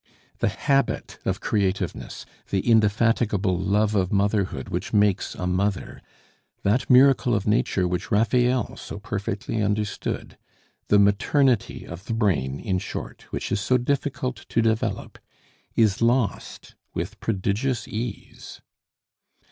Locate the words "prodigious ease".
17.19-18.59